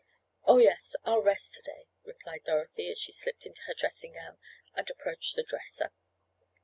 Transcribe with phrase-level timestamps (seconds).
[0.45, 4.39] "Oh, yes, I'll rest to day," replied Dorothy, as she slipped into her dressing gown
[4.73, 5.91] and approached the dresser.